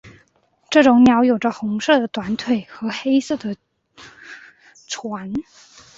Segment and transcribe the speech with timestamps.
[0.71, 3.55] 这种鸟有着红色的短腿和黑色的
[4.87, 5.31] 喙。